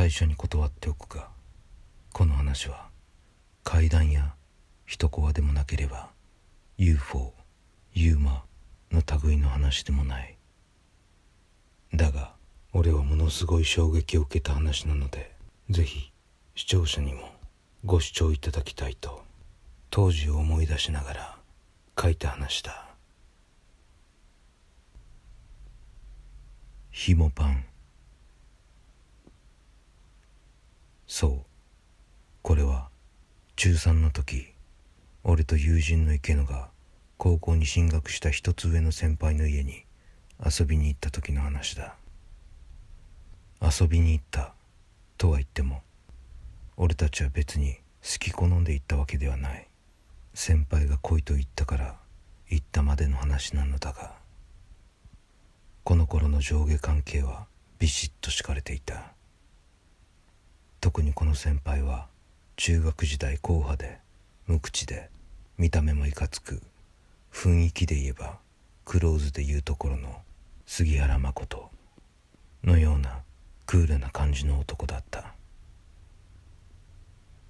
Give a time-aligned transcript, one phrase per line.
[0.00, 1.28] 最初に断っておくが
[2.14, 2.88] この話は
[3.64, 4.32] 怪談や
[4.86, 6.08] 人コアでもなければ
[6.78, 7.34] UFO
[7.92, 8.42] ユーマ
[8.90, 10.38] の類の話でもない。
[11.94, 12.32] だが
[12.72, 15.32] 俺はものすごい衝撃を受けた話なので
[15.68, 16.10] ぜひ
[16.54, 17.34] 視聴者にも
[17.84, 19.22] ご視聴いただきたいと
[19.90, 21.36] 当時を思い出しながら
[22.00, 22.88] 書いた話だ。
[26.90, 27.66] ひもパン
[31.12, 31.38] そう。
[32.40, 32.88] これは
[33.56, 34.54] 中3の時
[35.24, 36.68] 俺と友人の池野が
[37.18, 39.82] 高校に進学した一つ上の先輩の家に
[40.38, 41.96] 遊びに行った時の話だ。
[43.60, 44.54] 遊びに行った
[45.18, 45.82] とは言っても
[46.76, 49.66] 俺たちは別に好き好んで行ったわけではない。
[50.32, 51.96] 先輩が来いと言ったから
[52.48, 54.12] 行ったまでの話なのだが
[55.82, 57.48] この頃の上下関係は
[57.80, 59.12] ビシッと敷かれていた。
[60.80, 62.06] 特にこの先輩は
[62.56, 63.98] 中学時代硬派で
[64.46, 65.10] 無口で
[65.58, 66.62] 見た目もいかつく
[67.30, 68.38] 雰囲気で言えば
[68.86, 70.22] クローズで言うところの
[70.64, 71.70] 杉原誠
[72.64, 73.18] のような
[73.66, 75.34] クールな感じの男だった。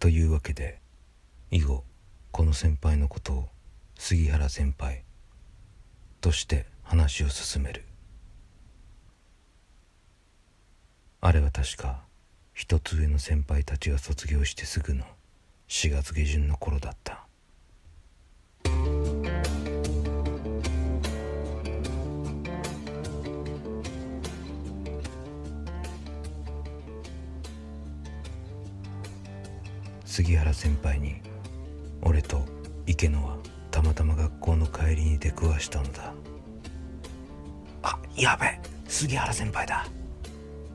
[0.00, 0.80] というわけで
[1.50, 1.84] 以後
[2.32, 3.48] この先輩のことを
[3.96, 5.04] 杉原先輩
[6.20, 7.84] として話を進める。
[11.20, 12.09] あれは確か
[12.61, 15.03] 一つ上の先輩たちが卒業してすぐの
[15.69, 17.25] 4月下旬の頃だった。
[30.04, 31.22] 杉原先輩に
[32.03, 32.44] 俺と
[32.87, 33.38] 池野は
[33.70, 36.12] たまたま学校の帰りに出くわしたのだ。
[37.82, 39.87] あやべ杉原先輩だ。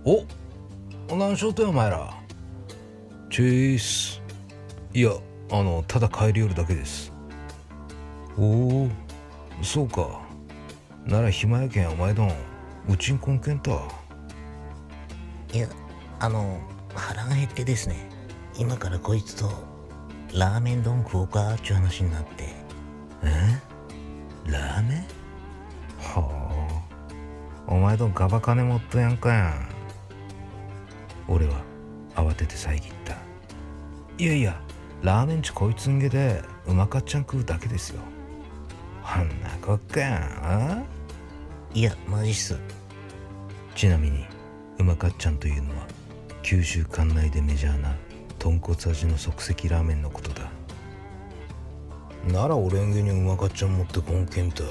[0.04, 0.26] おっ
[1.10, 2.14] 何しようとよお前ら。
[3.30, 4.22] チェイス。
[4.94, 5.12] いや
[5.52, 7.14] あのただ帰り寄るだけです。
[8.38, 8.90] おお
[9.62, 10.22] そうか。
[11.06, 12.34] なら暇やけんお前どん。
[12.90, 13.72] うちんこんけんた
[15.54, 15.68] いや
[16.20, 16.60] あの
[16.94, 18.10] 腹が減ってですね。
[18.58, 19.52] 今からこいつと
[20.34, 22.50] ラーメン丼食おうかっちゅう話になって。
[23.24, 23.62] え？
[24.52, 25.06] ラーメン？
[26.00, 26.30] は
[27.68, 27.74] あ。
[27.74, 29.75] お前どんガバ金持っとやんかやん
[31.28, 31.62] 俺は
[32.16, 33.18] 慌てて遮った。
[34.18, 34.62] いやいや
[35.02, 38.02] ラーメンちこいつんげでうまかっちゃん食うだけですよ。
[39.04, 40.02] あんなこっか
[40.42, 40.84] あ
[41.74, 42.58] いやマジっす。
[43.76, 44.26] ちなみに
[44.80, 45.88] うまかっちゃんというのは
[46.42, 47.96] 九州管内でメジャーな
[48.40, 50.50] 豚骨味の即席ラーメンのことだ。
[52.32, 54.64] なら俺んげにうまかっちゃん持ってこんけんた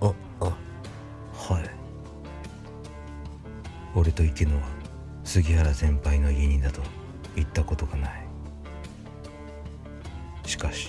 [0.00, 0.44] ああ。
[0.44, 1.70] はい。
[3.94, 4.62] 俺と池野は
[5.32, 6.82] 杉原先輩の家になど
[7.36, 8.26] 行ったことがない。
[10.44, 10.88] しかし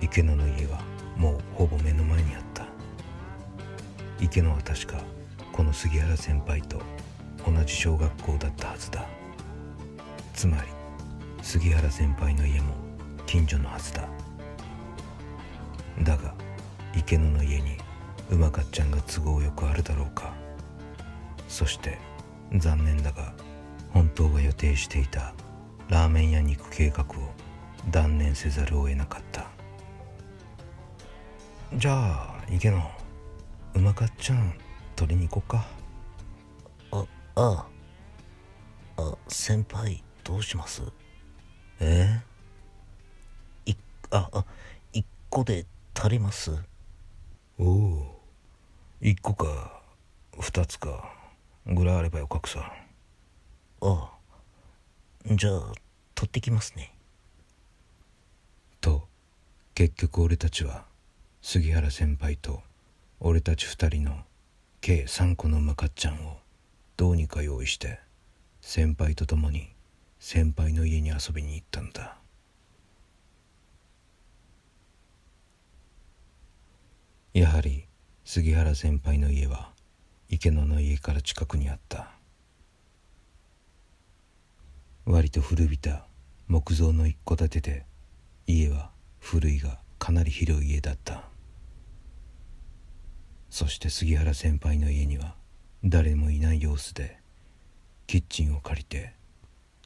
[0.00, 0.80] 池野の家は
[1.18, 2.66] もうほぼ目の前にあった。
[4.18, 5.02] 池野は確か
[5.52, 6.80] この杉原先輩と
[7.46, 9.04] 同じ小学校だったはずだ。
[10.32, 10.62] つまり
[11.42, 12.72] 杉原先輩の家も
[13.26, 14.08] 近所のはずだ。
[16.02, 16.32] だが
[16.96, 17.76] 池野の家に
[18.30, 20.32] うまかっちゃんが都合よくあるだろうか。
[21.48, 21.98] そして
[22.54, 23.34] 残念だが
[23.94, 25.32] 本当は予定していた
[25.88, 27.06] ラーメン屋に行く計画を
[27.90, 29.46] 断念せざるを得なかった。
[31.74, 32.78] じゃあ池野
[33.74, 34.54] うまかっちゃん
[34.96, 35.66] 取りに行こうか。
[36.92, 37.04] あ
[37.36, 37.66] あ
[38.96, 39.02] あ。
[39.02, 40.82] あ先輩どうします？
[41.80, 42.20] え？
[43.66, 43.74] い
[44.10, 44.44] ああ
[44.92, 46.52] 一個で足ります？
[47.58, 48.20] おお
[49.02, 49.80] 1個か
[50.38, 51.12] 2つか
[51.66, 52.72] ぐらいあればよかくさ
[53.86, 54.10] あ
[55.30, 55.60] あじゃあ
[56.14, 56.94] 取ってきますね。
[58.80, 59.06] と
[59.74, 60.86] 結局俺たちは
[61.42, 62.62] 杉原先輩と
[63.20, 64.22] 俺たち2人の
[64.80, 66.38] 計3個のうまかっちゃんを
[66.96, 68.00] どうにか用意して
[68.62, 69.68] 先輩と共に
[70.18, 72.16] 先輩の家に遊びに行ったんだ。
[77.34, 77.84] やはり
[78.24, 79.72] 杉原先輩の家は
[80.30, 82.13] 池野の家から近くにあった。
[85.06, 86.06] 割と古びた
[86.48, 87.86] 木造の一戸建てで
[88.46, 88.90] 家は
[89.20, 91.24] 古いがかなり広い家だった。
[93.50, 95.34] そして杉原先輩の家には
[95.84, 97.18] 誰もいない様子で
[98.06, 99.12] キッチンを借りて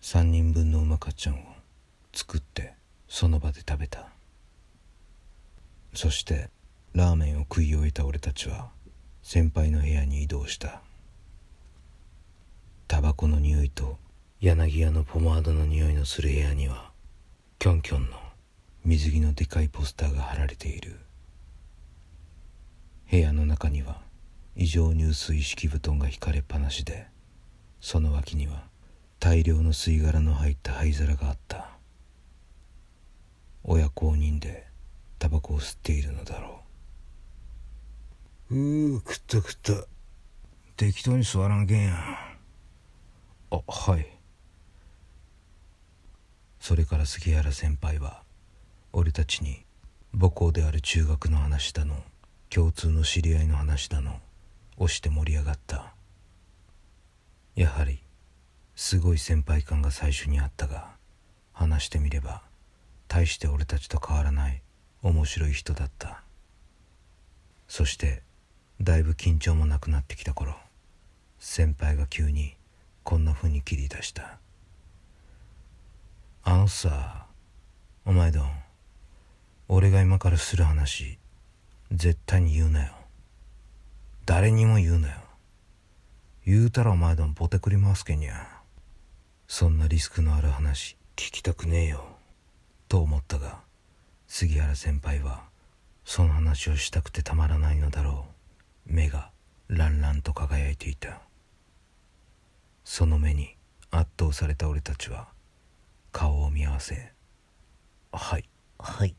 [0.02, 1.38] 3人分のうまかっちゃんを
[2.14, 2.74] 作って
[3.08, 4.08] その場で食べた。
[5.94, 6.48] そして
[6.94, 8.70] ラーメンを食い終えた俺たちは
[9.22, 10.80] 先輩の部屋に移動した。
[12.86, 13.97] タバコの匂いと
[14.40, 16.92] 柳屋のポマードの匂いのする部屋には
[17.58, 18.16] キョンキョンの
[18.84, 21.00] 水着のでかいポスターが貼られている。
[23.10, 24.00] 部屋の中には
[24.54, 27.08] 異常に薄い敷布団が引かれっぱなしで
[27.80, 28.62] その脇には
[29.18, 31.70] 大量の吸い殻の入った灰皿があった。
[33.64, 34.68] 親公認で
[35.18, 36.60] タバコを吸っているのだろ
[38.52, 38.54] う。
[38.54, 39.72] うー食った食った。
[40.76, 41.96] 適当に座らんけんや。
[43.50, 44.17] あはい
[46.60, 48.22] それから杉原先輩は
[48.92, 49.64] 俺たちに
[50.12, 52.02] 母校である中学の話だの
[52.50, 54.20] 共通の知り合いの話だの
[54.76, 55.92] 押して盛り上がった。
[57.54, 58.00] やはり
[58.76, 60.90] すごい先輩感が最初にあったが
[61.52, 62.42] 話してみれば
[63.08, 64.62] 大して俺たちと変わらない
[65.02, 66.22] 面白い人だった。
[67.66, 68.22] そして
[68.80, 70.54] だいぶ緊張もなくなってきた頃
[71.38, 72.54] 先輩が急に
[73.02, 74.38] こんな風に切り出した。
[76.50, 77.26] あのさ
[78.06, 78.50] お前どん
[79.68, 81.18] 俺が今からする話
[81.92, 82.92] 絶対に言うなよ。
[84.24, 85.16] 誰にも言うなよ。
[86.46, 88.46] 言うたらお前どんボテくり回すけにゃ。
[89.46, 92.02] そんなリスクのある話聞きたくねえよ。
[92.88, 93.58] と思ったが
[94.26, 95.42] 杉原先輩は
[96.06, 98.24] その話をしたくてたまらないのだろ
[98.88, 98.94] う。
[98.94, 99.28] 目が
[99.68, 101.20] ランランと輝いていた。
[102.84, 103.54] その目に
[103.90, 105.28] 圧倒された俺たちは
[106.18, 107.12] 顔を見合わせ
[108.10, 108.48] 「はい。
[108.76, 109.14] はい。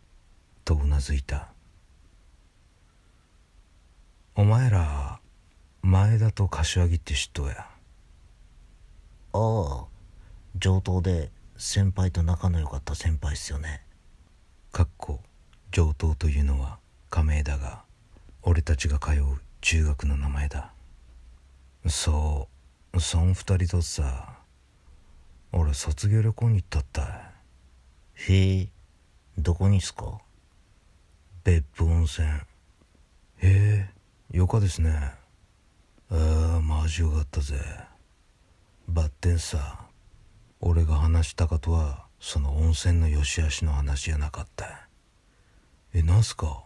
[0.65, 1.53] とうなずいた。
[4.35, 5.21] お前ら
[5.81, 7.55] 前田と柏木って知っとうや。
[7.61, 7.69] あ
[9.31, 9.87] あ
[10.57, 13.81] 上等で先輩と仲の良かった先輩っすよね。
[14.73, 15.21] かっこ
[15.71, 16.79] 上等というのは
[17.09, 17.85] 仮名だが
[18.41, 20.73] 俺たちが通う中学の名前だ。
[21.87, 22.49] そ
[22.93, 24.38] うそん二人とさ
[25.51, 27.05] 俺卒業旅行に行ったったい
[28.31, 28.69] へえ。
[29.37, 30.19] どこにっすか？
[31.43, 32.27] 別府温泉。
[32.27, 32.39] へ
[33.41, 33.89] え。
[34.31, 35.13] よかですね。
[36.11, 37.55] ああマジよかったぜ。
[38.87, 39.79] バッテンさ
[40.59, 44.87] 俺が話したかとはその温泉の良し悪しの話じゃなかった。
[45.93, 46.63] えなんすか？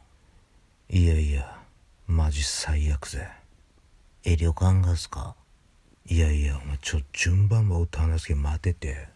[0.89, 1.57] いやいや
[2.07, 3.29] マジ最悪ぜ。
[4.25, 5.35] え旅館がっすか？
[6.05, 9.07] いやいやお前ちょっ順番ばって話すけ待てて。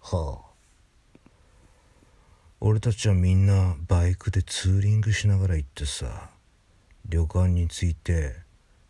[0.00, 0.52] はあ。
[2.60, 6.30] 俺たちはみんなバイクでツーリングしながら行ってさ
[7.08, 8.34] 旅館に着いて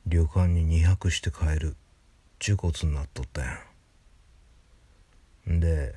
[0.06, 1.76] 旅館に2泊して帰る
[2.38, 3.58] ちゅうことになっとったや
[5.50, 5.60] ん。
[5.60, 5.94] で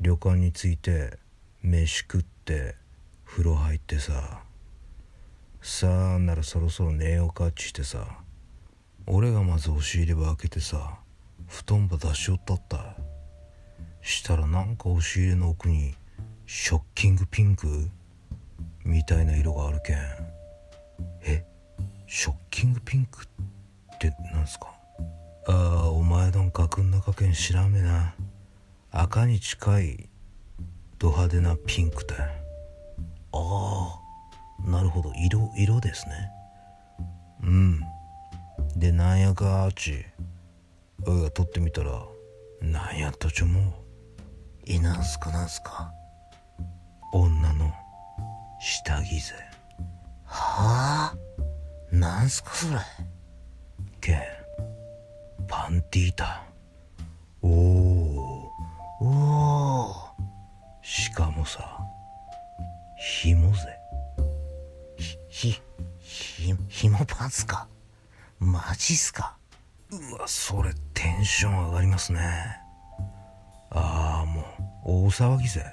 [0.00, 1.18] 旅館に着いて
[1.62, 2.76] 飯食って
[3.24, 4.42] 風呂入ってさ
[5.62, 8.21] さあならそろそろ寝ようかっちしてさ
[9.06, 10.98] 俺がまず押し入れば開けてさ
[11.48, 12.96] 布団ば出しよったった。
[14.00, 15.94] したらなんか押し入れの奥に
[16.46, 17.88] ショッキングピンク
[18.84, 19.96] みたいな色があるけん。
[21.24, 21.44] え
[22.06, 24.72] ショッキングピンクってなんすか？
[25.46, 25.52] あ
[25.84, 28.14] あお前どんかくん中けん知らんめな。
[28.90, 30.08] 赤に近い
[30.98, 32.16] ド派手なピンクだ。
[33.32, 34.00] あ
[34.66, 35.12] あなるほど。
[35.16, 36.14] 色色ですね。
[37.42, 37.80] うん。
[38.76, 40.04] でなんやかーち
[41.06, 42.04] おい撮ってみたら
[42.60, 43.64] なんやったちょもう
[44.66, 45.92] えなんすかなんすか？
[47.12, 47.72] 女の
[48.60, 49.34] 下着ぜ。
[50.24, 51.94] はあ？
[51.94, 52.78] なんすかそれ？
[54.00, 54.20] けん
[55.48, 56.44] パンティータ。
[57.42, 58.50] おお
[59.00, 59.94] おお
[60.82, 61.78] しかもさ
[63.20, 63.58] 紐ぜ。
[65.28, 65.60] ひ
[65.98, 67.66] ひひもパンツか
[68.42, 69.36] マジっすか？
[69.92, 72.20] うわそれテンション上がりますね。
[73.70, 74.42] ああも
[74.84, 75.64] う大騒ぎぜ。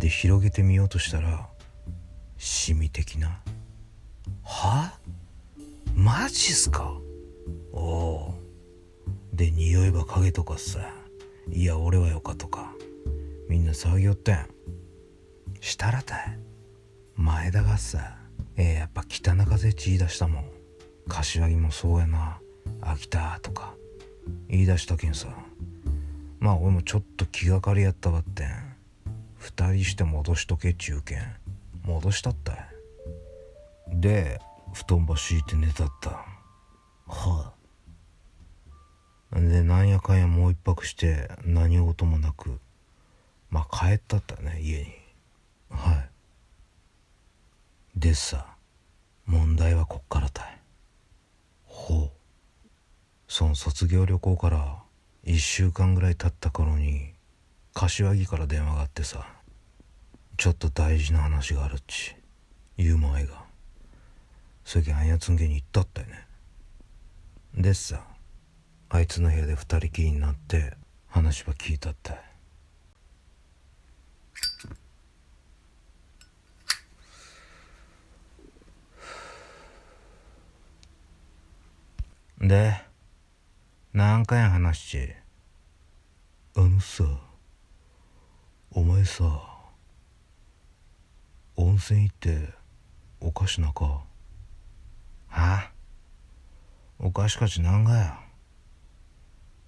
[0.00, 1.48] で広げてみようとしたら
[2.38, 3.40] シミ的な。
[4.42, 4.98] は？
[5.94, 6.92] マジっすか？
[7.72, 8.34] おお
[9.32, 10.80] で匂いば影とかさ。
[11.52, 12.72] いや俺はよかとか。
[13.48, 14.48] みんな騒ぎよったやん。
[15.60, 16.38] したらたい
[17.14, 18.16] 前田がさ
[18.56, 20.59] えー、やっぱ北中瀬ち言い出したもん。
[21.08, 22.40] 柏木もそうやな。
[22.80, 23.74] 飽きたとか。
[24.48, 25.28] 言い出したけんさ。
[26.38, 28.76] まあ俺もちょっと気がかりやったわってん。
[29.36, 31.36] 二人して戻しとけっちゅうけん。
[31.84, 32.58] 戻したったい
[33.88, 34.40] で
[34.72, 36.24] 布団ば敷いて寝たった
[37.08, 37.52] は
[39.32, 42.58] でなんやかんやもう一泊して何事もなく。
[43.48, 44.86] まあ帰ったったね家に。
[45.70, 46.10] はい。
[47.96, 48.46] でさ
[49.26, 50.59] 問題はこっからたい
[51.80, 52.10] ほう。
[53.26, 54.82] その卒業旅行から
[55.24, 57.14] 1週間ぐらい経った頃に
[57.72, 59.26] 柏木から電話があってさ
[60.36, 62.14] ちょっと大事な話があるっち
[62.76, 63.44] 言う前が。
[64.64, 66.26] そぎあんやつんげに行ったったよね。
[67.54, 68.04] でさ
[68.90, 70.74] あいつの部屋で二人きりになって
[71.08, 72.14] 話は聞いたった。
[72.14, 72.29] い
[82.50, 82.74] で
[83.92, 84.76] 何回話。
[84.76, 84.98] し
[86.56, 87.04] あのさ
[88.72, 89.24] お前さ
[91.54, 92.48] 温泉行って
[93.20, 94.02] おかしなかは？
[95.28, 95.70] あ
[96.98, 98.18] おかしかちなんがや。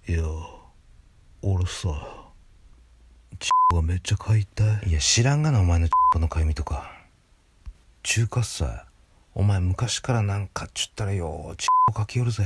[0.09, 0.23] いや
[1.41, 1.87] 俺さ
[3.39, 4.89] チッがめっちゃ買いたい。
[4.89, 6.91] いや知らんがなお前のチッのかゆみとか。
[8.01, 8.87] 中華さ
[9.33, 12.43] お前昔からなんかっちゅったらよチッかきよるぜ。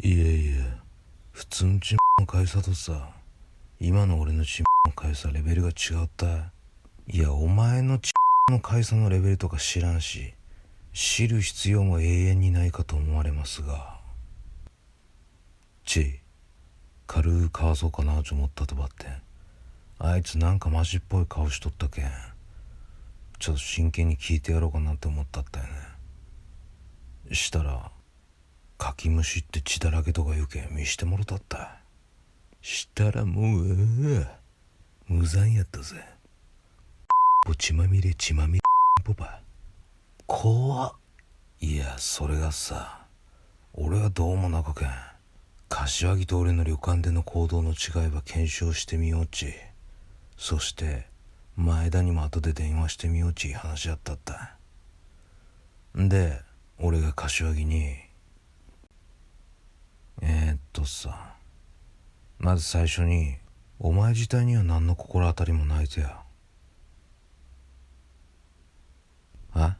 [0.00, 0.64] いやいや
[1.32, 3.10] 普通のチンのかゆさとさ。
[3.80, 6.52] 今の俺のチンのかゆさレベルが違った。
[7.08, 8.12] いやお前のチ
[8.52, 10.34] ンのかゆさのレベルとか知らんし。
[10.92, 13.98] 知る必要も永遠にないかと思われますが。
[15.84, 16.20] ち
[17.08, 19.06] 軽くかわそうかなと思ったとばって
[19.98, 22.10] あいつなんかマジっぽい顔しとったけん。
[23.40, 27.90] ちょっと真剣に聞いてやろうかなって思ったったよねしたら
[28.78, 31.78] かきむしって血だらけとか言うけん見してもろたった。
[32.62, 34.26] したらもう
[35.08, 35.96] 無残やったぜ。
[37.44, 38.60] ぽ血まみれ血まみれ
[39.04, 39.40] ポパ。
[40.26, 40.92] 怖っ。
[41.60, 43.00] いやそれがさ
[43.74, 44.88] 俺はどうもなかけん。
[45.68, 49.54] 柏木と俺の旅館での行動の違いは検証してみようち。
[50.36, 51.08] そして
[51.56, 54.54] 前田にも後で電話してみようち話し合ったった。
[55.96, 56.40] で
[56.78, 57.96] 俺が柏木に
[60.20, 61.34] えー、っとさ
[62.38, 63.36] まず最初に
[63.78, 66.20] お前自体には何の心当たりもないぜや。
[69.52, 69.76] あ？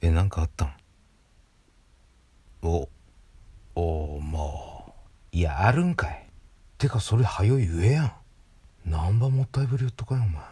[0.00, 0.74] えなんかあったん？
[2.62, 2.88] お
[3.74, 4.92] おまあ
[5.32, 6.26] いやあるんかい。
[6.78, 8.12] てかそれはよい言えやん。
[8.84, 10.42] 何番もったいぶり言っとかよお前。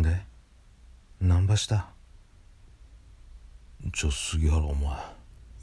[0.00, 0.22] んで？
[1.20, 1.88] 何番した？
[3.92, 4.96] ちょ杉原お前。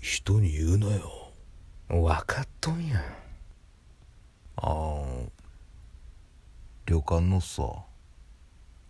[0.01, 1.31] 人に言うなよ。
[1.87, 2.99] 分かっとんや
[4.55, 5.03] ああ
[6.85, 7.63] 旅館のさ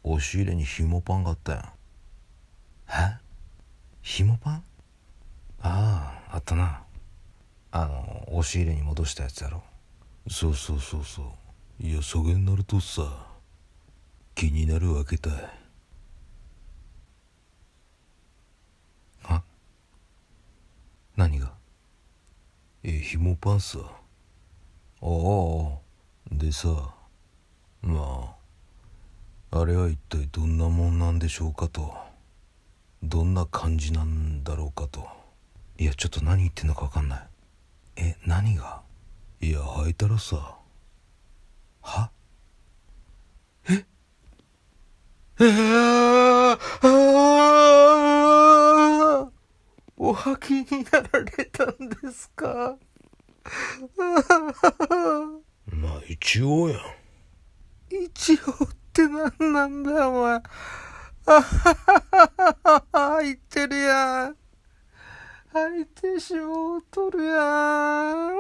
[0.04, 1.64] 押し入れにひもパンがあったやん。
[2.90, 3.20] え
[4.02, 4.64] ひもパン？
[5.62, 6.84] あああったな。
[7.72, 9.64] あの押し入れに戻したやつやろ。
[10.30, 11.24] そうそうそうそ
[11.80, 11.86] う。
[11.86, 13.28] いやそげになるとさ
[14.34, 15.32] 気になるわけだ。
[15.32, 15.50] は
[21.22, 21.54] 何が？
[22.82, 23.86] えひもパンさあ
[25.06, 25.06] あ
[26.32, 26.96] でさ
[27.84, 28.36] ま
[29.52, 31.94] ああれは一体どんなもんなんでしょうかと。
[33.04, 35.08] どんな感じなんだろうかと。
[35.78, 37.22] いやちょっと何言ってんのか分かんない。
[37.98, 38.82] え何が？
[39.42, 40.56] いや履いたらさ。
[41.84, 42.10] は？
[43.70, 43.86] え？
[45.40, 47.71] えー、あ
[50.04, 52.76] お履きになられたんですか？
[55.68, 56.80] まあ一応やん。
[57.88, 60.34] 一応って何なんだよお前。
[60.34, 60.42] あ
[61.28, 61.44] はは
[62.64, 64.38] はは言ってるやん。
[65.54, 67.36] 入ってしもうとるや
[68.16, 68.32] ん。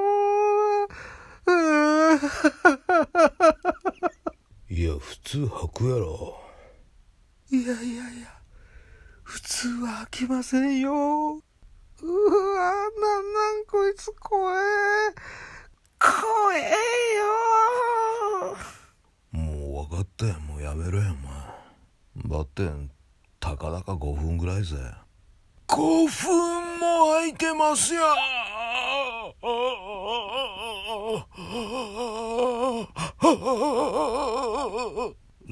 [4.68, 6.42] いや普通履くやろ。
[7.52, 7.74] いやいや
[8.10, 8.42] いや
[9.22, 11.40] 普通は履きませんよ
[12.04, 14.56] うわなんなんこいつ怖え
[16.00, 16.72] 怖え
[18.50, 18.58] よ。
[19.32, 21.16] もう分かったよもうやめろよお
[22.26, 22.40] 前。
[22.40, 22.68] ばって
[23.40, 24.78] たかだか5分ぐらいぜ。
[25.68, 28.02] 5分も空いてますよ。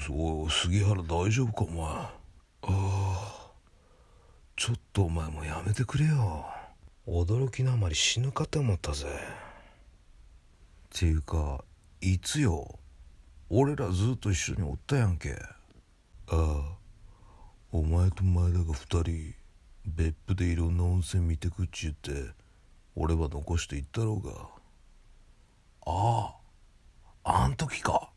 [0.01, 2.18] そう杉原大丈夫かお前。
[4.59, 6.45] ちょっとお前もやめてくれよ。
[7.07, 9.05] 驚きのあまり死ぬかと思ったぜ。
[9.07, 9.11] っ
[10.99, 11.63] ていうか
[12.01, 12.77] いつよ？
[13.49, 15.31] 俺らずっと一緒におったやんけ。
[16.27, 16.75] ああ。
[17.71, 19.33] お前と前田が二人
[19.85, 22.33] 別府でいろんな温泉見てくっち言って
[22.97, 24.33] 俺は残していったろうが。
[25.85, 26.35] あ
[27.23, 27.43] あ。
[27.45, 28.09] あん時か。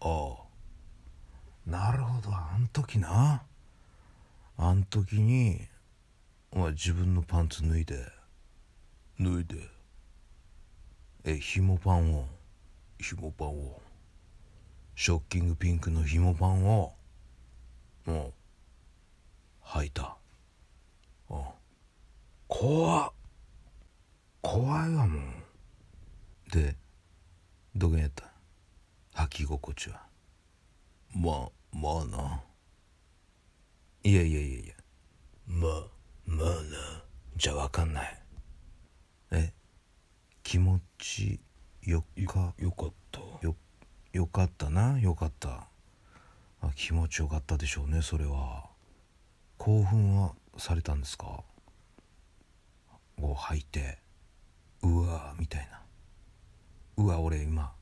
[0.00, 1.70] ああ。
[1.70, 3.44] なるほどあん時な。
[4.94, 5.60] 時に
[6.52, 7.96] お前自分のパンツ脱いで
[9.18, 9.68] 脱いで
[11.24, 12.28] え紐パンを
[13.00, 13.82] 紐パンを
[14.94, 16.92] ショッキングピンクの紐パンを
[18.06, 18.32] も
[19.64, 20.16] う履いた。
[21.28, 21.52] あ
[22.46, 23.12] 怖
[24.42, 26.50] 怖いわもう。
[26.52, 26.76] で
[27.74, 28.30] どげんやった？
[29.14, 30.02] 履き心地は？
[31.16, 32.40] まあまあな。
[34.04, 34.73] いやいやいやいや。
[35.46, 35.86] まあ
[36.26, 36.54] まあな。
[37.36, 38.22] じゃわかんない。
[39.32, 39.52] え？
[40.42, 41.40] 気持ち
[41.82, 43.20] よかよかった。
[43.42, 43.56] よ
[44.12, 44.98] よかったな。
[45.00, 45.68] よかった。
[46.60, 48.64] あ気持ちよかったでしょうねそれは。
[49.58, 51.42] 興奮はされたんですか？
[53.20, 53.98] を履いて。
[54.82, 55.80] うわーみたいな。
[56.96, 57.72] うわ俺今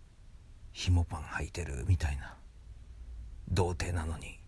[0.73, 1.85] 紐パン履いてる。
[1.87, 2.37] みたいな。
[3.49, 4.38] 童貞なのに。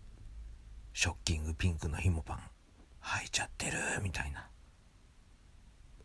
[0.93, 2.39] ショッキングピンクの紐パン
[3.05, 4.49] 履いちゃってるみたいな。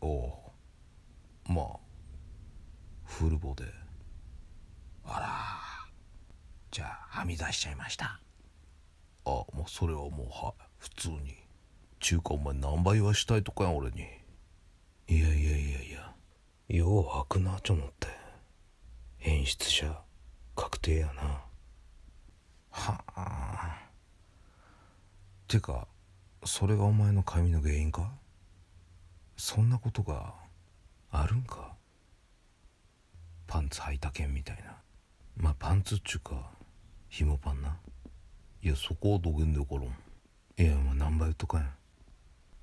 [0.01, 0.53] おお
[1.47, 1.79] まあ
[3.03, 3.65] フルボで
[5.03, 5.27] あら
[6.69, 8.19] じゃあはみ出しちゃいました。
[9.25, 11.35] あもうそれはもうは普通に。
[11.99, 14.01] ちゅうかお前何倍はしたいとかやん俺に。
[15.07, 16.13] いやいやいやいや。
[16.69, 18.07] よう開くなと思って。
[19.17, 20.01] 変質者
[20.55, 21.43] 確定やな。
[22.71, 23.77] はあ。
[25.47, 25.87] てか
[26.43, 28.11] それがお前の髪の原因か？
[29.37, 30.33] そんなことが
[31.11, 31.73] あるんか？
[33.47, 34.75] パンツ履いたけんみたいな。
[35.37, 36.49] まあパンツっちゅうか
[37.09, 37.77] 紐パンな。
[38.63, 39.89] いやそこはどげんでよからんい
[40.69, 41.63] やまあ何倍とかや。
[41.63, 41.69] ん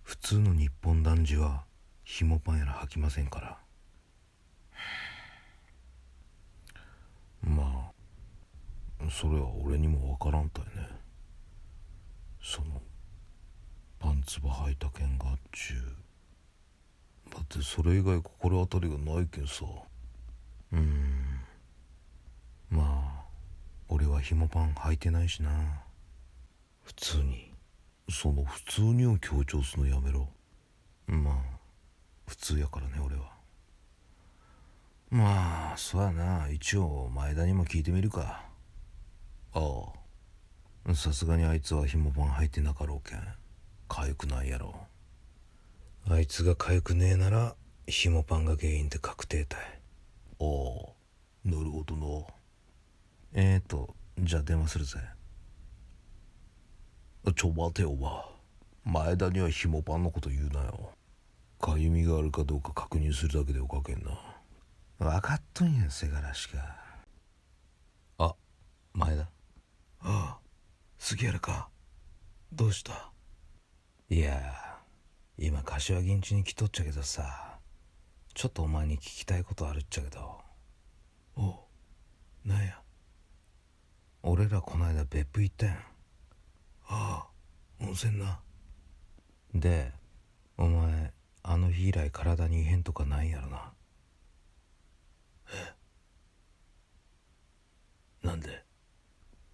[0.03, 1.65] 普通の日本男児は
[2.05, 3.59] 紐パンやら履きませんから。
[7.43, 7.93] ま
[9.01, 10.89] あそれは俺にもわからんたいね。
[12.43, 12.81] その
[13.99, 17.33] パンツば履いたけんがっちゅう。
[17.35, 19.65] だってそれ以外心当たりがないけんさ。
[20.73, 21.41] うん。
[22.71, 23.25] まあ
[23.89, 25.51] 俺は紐パン履いてないしな。
[26.83, 27.53] 普通に。
[28.11, 30.29] その普通にを強調するのやめろ。
[31.07, 31.35] まあ
[32.27, 33.33] 普通やからね俺は。
[35.11, 36.49] まあそうやな。
[36.51, 38.45] 一応前田にも聞いてみるか。
[39.55, 39.83] あ
[40.87, 40.95] あ。
[40.95, 43.19] さすがにあいつは紐パン履いてなかろうけん
[43.89, 44.75] かゆくないやろ。
[46.09, 50.47] あいつがかゆくねえなら紐パンが原因で確定たいああ
[51.45, 52.27] なるほどな。
[53.33, 54.99] えーとじゃあ電話するぜ。
[57.37, 58.29] ちょ待てよおば。
[58.85, 60.93] 前田には紐パンのこと言うなよ。
[61.61, 64.19] かゆみがあるかどうか確認するだけでおかけんな。
[64.99, 66.59] 分かっとんやせがらしか
[68.19, 68.35] あ
[68.93, 69.23] 前田。
[69.23, 69.29] あ
[70.01, 70.39] あ
[70.99, 71.69] 杉原か。
[72.53, 73.11] どうした？
[74.11, 74.41] いや
[75.37, 77.59] 今柏木ん家に来とっちゃけどさ
[78.33, 80.39] ちょっとお前に聞きたいことあるっちゃけど。
[81.37, 81.57] お
[82.45, 82.81] なんや？
[84.23, 85.75] 俺らこないだ別府行ったやん。
[85.75, 85.81] あ
[86.89, 87.27] あ
[87.81, 88.41] 温泉な。
[89.55, 89.93] で
[90.57, 93.73] お前あの日以来体に異変とかないやろな。
[98.23, 98.27] え？
[98.27, 98.65] なんで？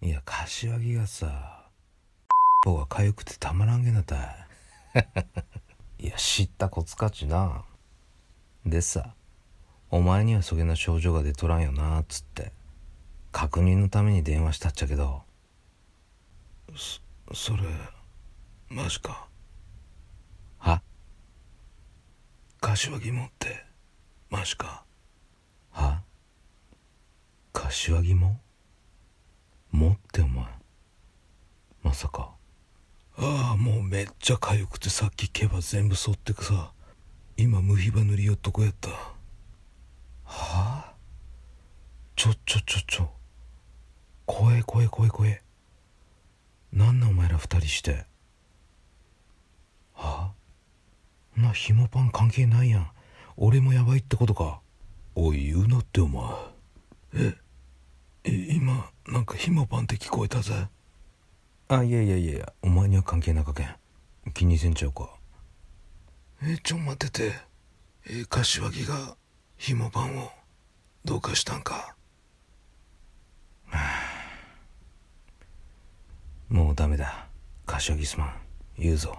[0.01, 1.65] いや柏木がさ
[2.63, 4.44] 棒が痒くてたまらんげなたい
[5.99, 7.65] いや知ったこつかちな。
[8.65, 9.13] でさ
[9.89, 12.53] お前にはそげな症状が出とらんよなっつって。
[13.31, 15.23] 確認のために電話したっちゃけど。
[16.75, 17.01] そ
[17.33, 17.63] それ
[18.69, 19.27] マジか。
[20.57, 20.81] は？
[22.61, 23.65] 柏木もって
[24.29, 24.85] マジか。
[25.71, 26.01] は？
[27.51, 28.39] 柏木も？
[29.71, 30.45] もってお前。
[31.83, 32.34] まさか。
[33.17, 36.71] ああもうめっちゃ痒くてさっき毛羽全部剃ってくさ。
[37.37, 38.89] 今ムヒバ塗りよっとこやった。
[38.89, 39.09] は
[40.25, 40.93] あ？
[42.15, 43.09] ちょちょちょちょ。
[44.25, 45.41] 怖え怖え怖え怖え
[46.73, 48.05] なんなお前ら二人して？
[49.93, 50.33] は
[51.37, 51.39] あ？
[51.39, 52.91] な紐パン関係ないやん。
[53.37, 54.59] 俺もやばいってことか。
[55.15, 56.23] おい言うなってお前。
[57.13, 57.35] え？
[58.25, 60.67] 今なんか紐パンって聞こえたぜ。
[61.67, 63.75] あいやいやいやお前には関係なかけん。
[64.33, 65.09] 気にせんちゃうか。
[66.43, 67.33] えちょ待ってて。
[68.07, 69.17] え柏木が
[69.57, 70.29] 紐パンを
[71.03, 71.95] どうかしたんか。
[76.49, 77.27] もうダメだ。
[77.65, 78.41] 柏木すまん。
[78.77, 79.17] 言うぞ。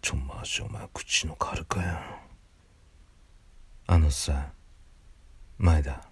[0.00, 2.00] ちょましお前口の軽かやん。
[3.88, 4.52] あのさ
[5.58, 6.08] 前田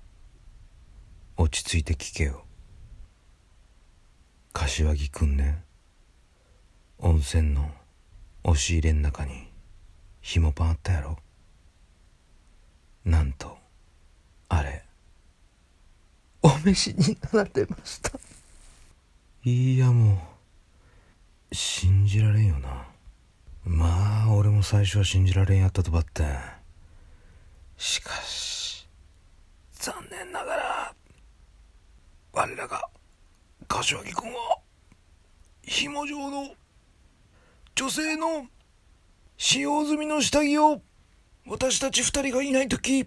[1.37, 2.45] 落ち着いて聞けよ
[4.55, 5.63] 柏木くんね。
[6.99, 7.71] 温泉の
[8.45, 9.51] 押し入れん中に
[10.21, 11.19] ひもパンあったやろ。
[13.05, 13.59] なんと
[14.49, 14.85] あれ
[16.41, 18.13] お召しになられました。
[19.43, 20.15] いやも
[21.51, 21.55] う。
[21.55, 22.87] 信じられんよな。
[23.65, 26.25] まあ俺も最初は信じられんやったとばって。
[27.77, 28.87] しかし
[29.73, 30.95] 残念ながら
[32.33, 32.89] 我らが
[33.85, 34.59] 柏木君は
[35.63, 36.55] 紐状の
[37.75, 38.47] 女性の
[39.37, 40.81] 使用済みの下着を
[41.47, 43.07] 私たち二人がいない時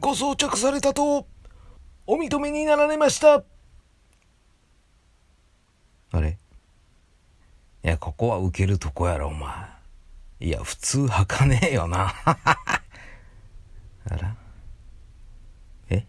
[0.00, 1.26] ご装着されたと
[2.06, 3.44] お認めになられました。
[6.12, 6.38] あれ？
[7.84, 9.50] いやここは受けるとこやろお前。
[10.40, 12.14] いや普通履かねえよな。
[12.24, 14.34] あら？
[15.90, 16.06] え？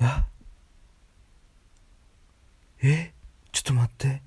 [0.00, 0.27] あ？
[2.82, 3.12] え
[3.52, 4.22] ちょっと待って。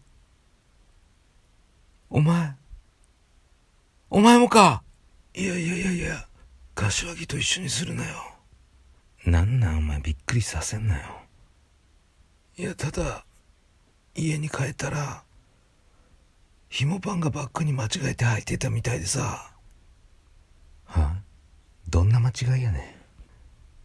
[2.09, 2.53] お前
[4.09, 4.83] お前もか。
[5.33, 6.27] いやいやいやいや
[6.75, 8.17] 柏木と一緒にするなよ。
[9.25, 11.03] なんなんお前びっくりさせんなよ。
[12.57, 13.23] いやただ
[14.15, 15.23] 家に帰ったら
[16.69, 19.51] 紐パンがバッグに間違えて履いてたみたいでさ。
[20.85, 21.15] は
[21.87, 22.97] どんな間違いやね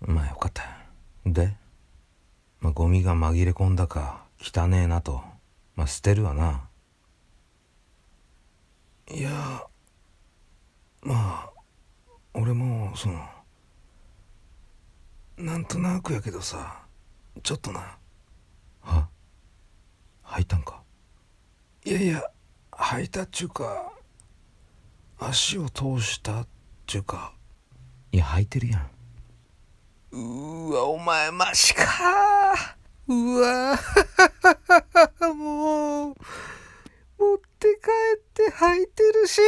[0.05, 0.13] ん。
[0.13, 0.65] まあよかった。
[1.25, 1.55] で、
[2.61, 5.23] まあ、ゴミが紛れ込んだか汚ねえなと。
[5.75, 6.69] まあ捨てるわな。
[9.11, 9.31] いや
[11.03, 11.51] まあ
[12.35, 13.25] 俺もその
[15.37, 16.83] なんとなくやけどさ
[17.43, 17.99] ちょっとな。
[18.81, 19.09] は？
[20.25, 20.83] 履いたんか？
[21.85, 22.25] いやいや
[22.73, 23.93] 履いたっちゅうか
[25.19, 26.49] 足を通したっ
[26.87, 27.33] ちゅうか。
[28.13, 28.91] いや履いてるやん。
[30.13, 32.76] うーわお前マジか
[33.09, 33.79] うわ。
[33.79, 36.15] ぁ もう
[37.19, 39.41] 持って帰って履いてるし。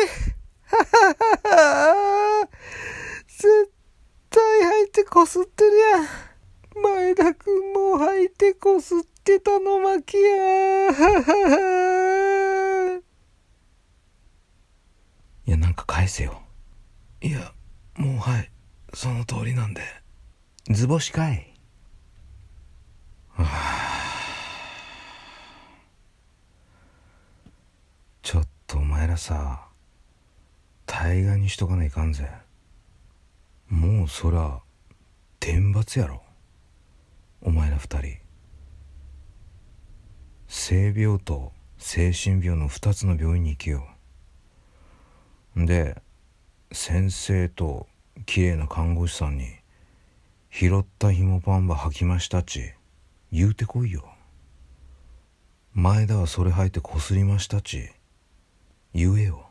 [3.28, 3.72] 絶
[4.30, 4.42] 対
[4.82, 6.06] 履いてこすってるやん。
[6.82, 10.90] 前田くんも履いてこすってたの巻や。
[15.46, 16.42] いやなんか返せよ。
[17.20, 17.52] いや
[17.96, 18.48] もうはい
[18.94, 19.82] その通りなんで。
[20.70, 21.47] 図星かい。
[28.22, 29.68] ちょっとお前らさ
[30.86, 32.28] 大概にしとかないかんぜ。
[33.68, 34.60] もうそら
[35.38, 36.22] 天罰やろ。
[37.40, 38.18] お前ら二人。
[40.48, 43.86] 性病と精神病の二つの病院に行けよ
[45.54, 46.02] で
[46.72, 47.86] 先生と
[48.26, 49.46] 綺麗な看護師さんに
[50.50, 52.77] 拾った紐パンば履きましたち。
[53.30, 54.08] 言うてこいよ。
[55.74, 57.90] 前田はそれ履いてこすりましたち。
[58.94, 59.46] 言えよ。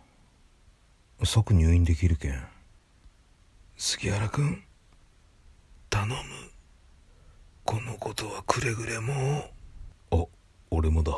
[1.24, 2.44] 即入院できるけん。
[3.78, 4.64] 杉原君
[5.92, 6.14] 頼む。
[7.64, 9.14] このことはくれぐれも。
[10.12, 10.26] あ
[10.72, 11.14] 俺もだ。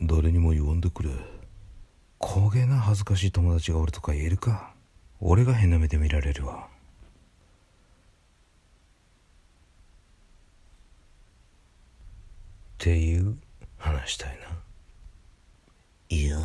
[0.00, 1.10] 誰にも言わんでくれ。
[2.20, 4.72] 焦げな恥ずかしい友達がおるとか言えるか。
[5.20, 6.68] 俺が変な目で見られるわ
[12.82, 13.36] っていう
[13.78, 14.58] 話したいな。
[16.08, 16.36] いや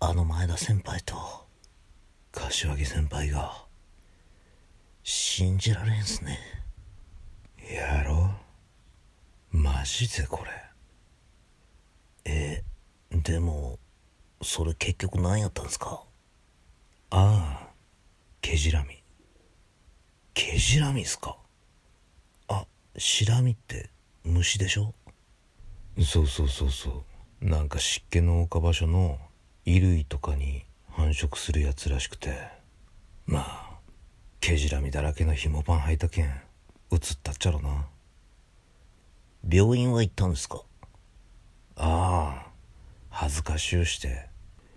[0.00, 1.14] あの前田先輩と
[2.32, 3.66] 柏木先輩が
[5.02, 6.38] 信じられんすね。
[7.70, 8.30] やろ？
[9.50, 10.50] マジでこれ。
[12.24, 12.64] え
[13.12, 13.78] でも
[14.40, 16.02] それ結局何やったんすか？
[17.10, 17.68] ああ
[18.40, 19.02] 毛じらみ。
[20.32, 21.36] 毛じらみっすか？
[22.48, 22.64] あ
[22.96, 23.90] シラミって
[24.24, 24.94] 虫でしょ？
[25.98, 27.04] そうそうそうそ
[27.42, 27.44] う。
[27.44, 29.18] なんか湿気の多か場所の
[29.64, 32.48] 衣類とかに繁殖するやつらしくて。
[33.26, 33.70] まあ
[34.40, 36.40] 毛じらみだらけの紐パン履いたけん映っ
[37.22, 37.86] たっちゃろな。
[39.48, 40.62] 病院は行ったんですか？
[41.76, 42.50] ああ
[43.10, 44.26] 恥ずかしゅうして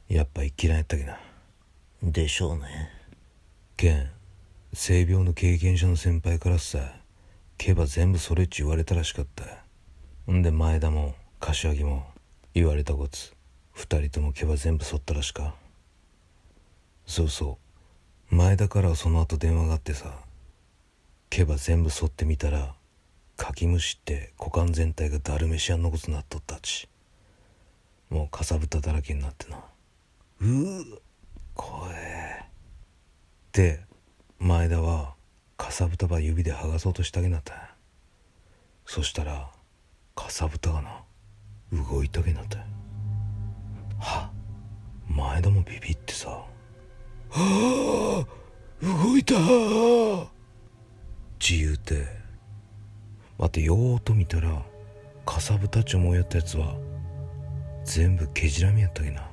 [0.07, 1.17] やっぱ一気らんやったけな。
[2.03, 2.63] でしょうね。
[3.77, 4.09] けん
[4.73, 6.79] 性病の経験者の先輩からさ
[7.57, 9.62] 毛ば全部それっち言われたらしかった
[10.31, 12.05] んで前田も柏木も
[12.53, 13.33] 言われたこつ。
[13.73, 15.55] 二人とも毛ば全部剃ったらしか。
[17.05, 17.57] そうそ
[18.31, 18.35] う。
[18.35, 20.13] 前田からはその後電話があってさ。
[21.29, 22.75] 毛ば全部剃ってみたら
[23.35, 26.87] かきむしって股間全体がダルメシアンのことなっとったち。
[28.09, 29.57] もうかさぶただらけになってな。
[30.39, 30.99] うー。
[31.55, 32.45] 怖え。
[33.51, 33.81] で
[34.39, 35.15] 前田は
[35.57, 37.55] かさぶたば指で剥がそうとしたげなった。
[37.55, 37.61] んや
[38.85, 39.49] そしたら
[40.15, 41.03] かさぶたがな
[41.71, 42.57] 動いたげなった。
[42.59, 42.65] んや
[43.99, 44.31] は
[45.07, 46.29] 前田もビビってさ
[47.29, 49.35] 「はあ動いた。
[51.39, 52.05] 自由って。
[53.39, 54.61] 待ってよーっと見たら
[55.25, 56.75] かさぶたち思いやったやつは
[57.83, 59.27] 全部毛じらみやったけな。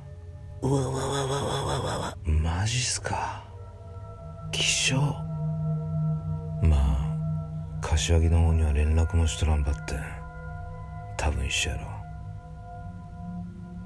[0.62, 2.19] うわわわわわわわわ。
[2.25, 3.45] マジっすか。
[4.53, 4.97] 気象
[6.62, 9.95] まあ柏木の方には連絡もしとらんばって
[11.21, 11.87] 多分一緒やろ。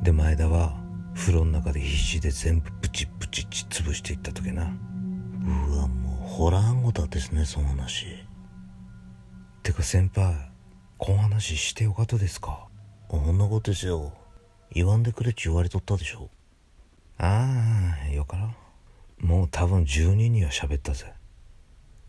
[0.05, 0.73] で前田は
[1.17, 4.63] 風呂の中で必死で全部プチプチち潰していったとけな。
[4.63, 8.07] うわもうホラーンゴタですねその話。
[9.65, 10.53] てか先輩
[10.97, 12.69] こん話してよかとですか？
[13.09, 14.13] こんなことですよ。
[14.71, 16.31] 言わんでくれっち言われとったでしょ。
[17.19, 18.55] ああよから
[19.19, 21.13] もう多分10人には喋ったぜ。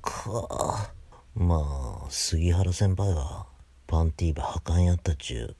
[0.03, 0.91] かあ
[1.33, 3.47] まあ杉原先輩が
[3.87, 5.55] パンティーバ破壊やったちゅ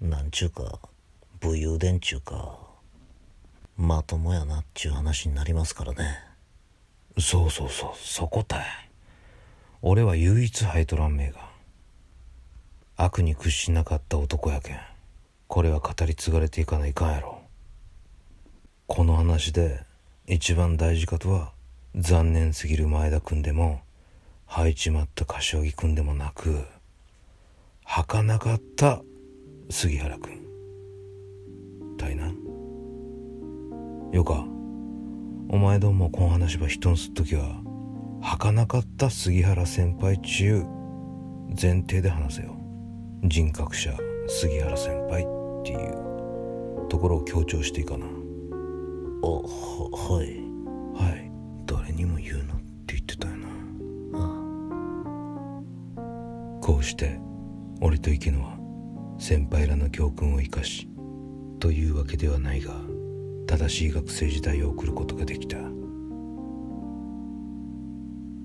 [0.00, 0.06] う。
[0.06, 0.78] なんちゅうか
[1.40, 2.58] 武勇伝ちゅうか
[3.76, 6.18] まともやなっちゅう話になりますからね。
[7.18, 8.64] そうそうそうそこたい。
[9.82, 11.50] 俺は唯一ハイトラン名が
[12.96, 14.80] 悪に屈しなかった男やけん。
[15.46, 17.42] これは語り継がれていかないかんやろ。
[18.86, 19.80] この話で
[20.26, 21.52] 一番大事かとは
[21.94, 23.82] 残念すぎる前田君でも
[24.46, 26.64] 吐いちまった柏木君でもなく
[27.84, 29.02] 吐かなかった
[29.70, 30.40] 杉原君。
[31.96, 32.32] たいな
[34.12, 34.46] よか。
[35.48, 37.62] お前どもこん話ば人んすっときは
[38.20, 40.64] 吐かなかった杉原先輩ちゅう
[41.50, 42.56] 前提で話せよ。
[43.22, 43.96] 人格者
[44.28, 45.26] 杉原先輩っ
[45.64, 46.04] ていう。
[46.88, 48.06] ところを強調していかな。
[48.06, 48.08] あ
[49.26, 50.26] ははい。
[50.94, 51.30] はい。
[51.66, 53.48] 誰にも言うなって言ってたよな。
[54.14, 55.60] あ
[56.60, 57.18] こうして
[57.86, 58.56] 俺と池野は
[59.18, 60.88] 先輩らの教訓を生かし
[61.60, 62.72] というわけではないが
[63.46, 65.58] 正しい学生時代を送ることができた。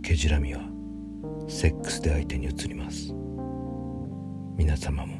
[0.04, 0.60] ケジラミは
[1.48, 3.14] セックスで相手に移ります。
[4.58, 5.16] 皆様も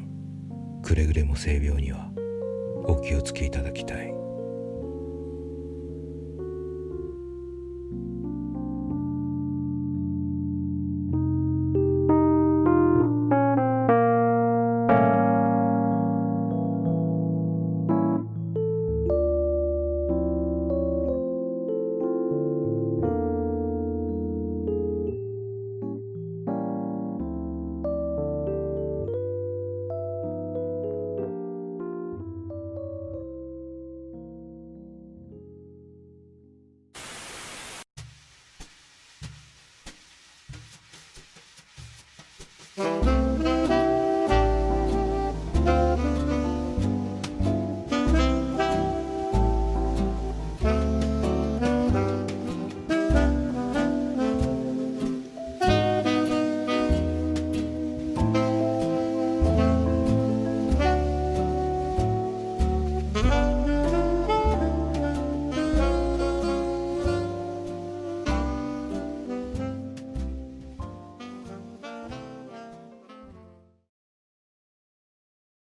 [0.82, 2.10] くれぐれも性病には
[2.84, 4.12] お気をつけいただきたい「